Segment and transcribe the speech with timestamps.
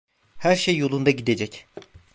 [0.37, 1.65] Her şey yolunda gidecek.